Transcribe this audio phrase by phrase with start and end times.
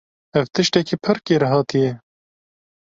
[0.37, 1.91] Ev tiştekî pir kêrhatî ye.